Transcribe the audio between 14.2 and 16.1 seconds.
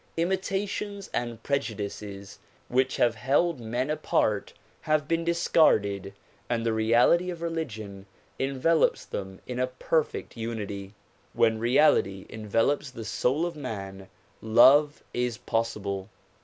love is possible.